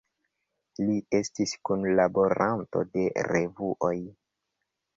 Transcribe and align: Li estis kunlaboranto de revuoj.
Li 0.87 0.95
estis 1.17 1.53
kunlaboranto 1.69 2.83
de 2.97 3.07
revuoj. 3.31 3.95